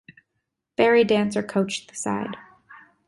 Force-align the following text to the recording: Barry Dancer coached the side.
Barry 0.77 1.03
Dancer 1.03 1.43
coached 1.43 1.89
the 1.89 1.95
side. 1.95 2.35